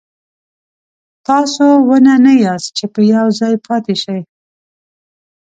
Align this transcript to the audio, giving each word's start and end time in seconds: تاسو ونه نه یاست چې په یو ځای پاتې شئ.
تاسو 1.27 1.65
ونه 1.87 2.13
نه 2.25 2.33
یاست 2.43 2.69
چې 2.77 2.85
په 2.93 2.99
یو 3.13 3.27
ځای 3.39 3.55
پاتې 3.67 3.95
شئ. 4.03 4.19